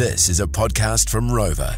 [0.00, 1.76] This is a podcast from Rova.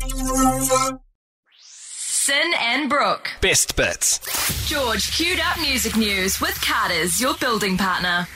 [1.58, 3.28] Sin and Brooke.
[3.40, 4.20] Best bits.
[4.68, 8.28] George queued up music news with Carter's, your building partner.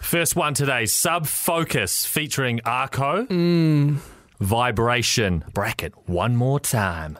[0.00, 3.26] First one today Sub Focus featuring Arco.
[3.26, 3.98] Hmm.
[4.40, 5.44] Vibration.
[5.54, 7.16] Bracket one more time.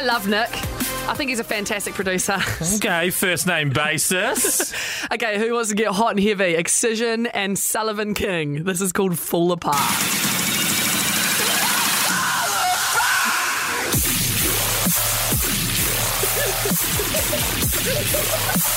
[0.00, 0.48] I love Nick.
[1.10, 2.38] I think he's a fantastic producer.
[2.76, 4.72] Okay, first name basis.
[5.12, 6.54] okay, who wants to get hot and heavy?
[6.54, 8.64] Excision and Sullivan King.
[8.64, 9.76] This is called Fall Apart.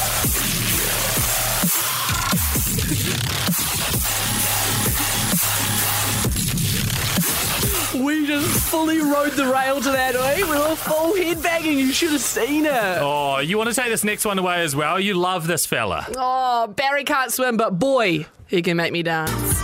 [7.93, 10.37] We just fully rode the rail to that, eh?
[10.37, 11.77] We were full headbanging.
[11.77, 12.71] You should have seen it.
[12.73, 14.99] oh, you want to take this next one away as well?
[14.99, 16.07] You love this fella.
[16.17, 19.61] Oh, Barry can't swim, but boy, he can make me dance.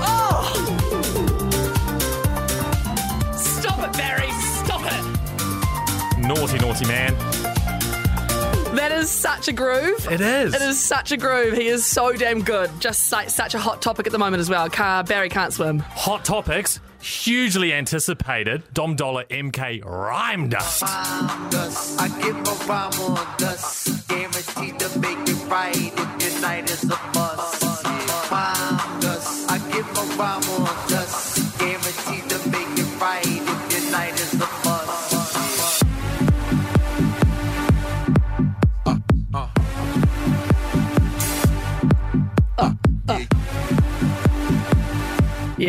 [0.00, 0.54] Oh!
[3.36, 4.30] Stop it, Barry!
[4.64, 6.18] Stop it!
[6.18, 7.57] Naughty, naughty man.
[8.78, 10.06] That is such a groove.
[10.08, 10.54] It is.
[10.54, 11.54] It is such a groove.
[11.54, 12.70] He is so damn good.
[12.78, 14.70] Just like such a hot topic at the moment as well.
[14.70, 15.80] Car Barry can't swim.
[15.80, 16.78] Hot topics.
[17.00, 18.62] Hugely anticipated.
[18.72, 20.82] Dom Dolla MK Rhyme Dust.
[21.50, 22.00] dust.
[22.00, 24.06] I give a rhyme on dust.
[24.06, 27.57] Guaranteed to make it right if your night is a bust.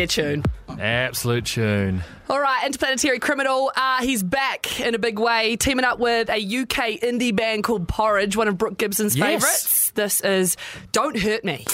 [0.00, 0.42] Yeah, tune.
[0.78, 2.02] Absolute tune.
[2.30, 3.70] All right, Interplanetary Criminal.
[3.76, 7.86] Uh, he's back in a big way, teaming up with a UK indie band called
[7.86, 9.26] Porridge, one of Brooke Gibson's Yes.
[9.26, 9.90] favourites.
[9.90, 10.56] This is
[10.92, 11.66] Don't Hurt Me.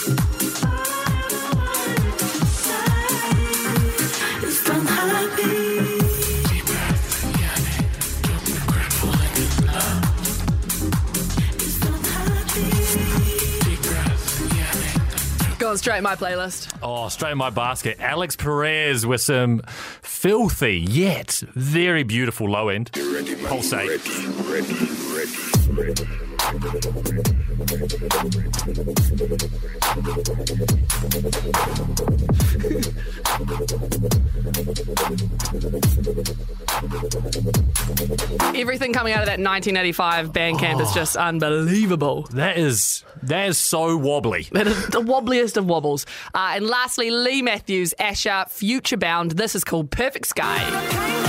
[15.66, 16.72] Going straight in my playlist.
[16.80, 17.98] Oh, straight in my basket.
[17.98, 19.62] Alix Perez with some
[20.00, 22.92] filthy yet very beautiful low end.
[22.92, 24.00] Pulsate.
[38.54, 42.22] Everything coming out of that 1985 Bandcamp is just unbelievable.
[42.32, 44.48] That is that is so wobbly.
[44.56, 46.06] That is the wobbliest of wobbles.
[46.34, 49.34] Uh, and lastly, Lee Matthews, Asher, Futurebound.
[49.34, 51.25] This is called Perfect Sky.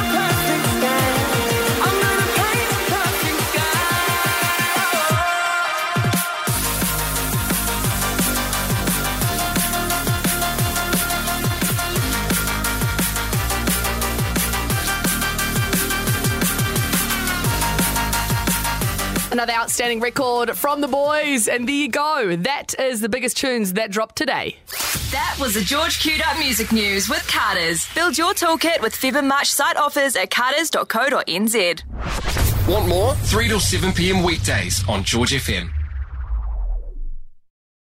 [19.38, 21.48] Another outstanding record from the boys.
[21.48, 22.36] And there you go.
[22.38, 24.58] That is the biggest tunes that dropped today.
[25.12, 27.88] That was the George queued up music news with Carter's.
[27.94, 31.84] Build your toolkit with Feb and March site offers at carters.co.nz.
[32.68, 33.14] Want more?
[33.14, 34.24] 3 till 7 p.m.
[34.24, 35.77] weekdays on George FM.